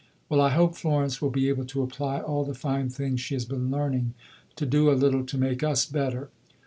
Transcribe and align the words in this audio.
Well, 0.29 0.41
I 0.41 0.49
hope 0.49 0.75
Florence 0.75 1.21
will 1.21 1.29
be 1.29 1.47
able 1.49 1.65
to 1.65 1.83
apply 1.83 2.21
all 2.21 2.43
the 2.43 2.55
fine 2.55 2.89
things 2.89 3.21
she 3.21 3.35
has 3.35 3.45
been 3.45 3.69
learning, 3.69 4.15
to 4.55 4.65
do 4.65 4.89
a 4.89 4.93
little 4.97 5.23
to 5.27 5.37
make 5.37 5.61
us 5.61 5.85
better. 5.85 6.31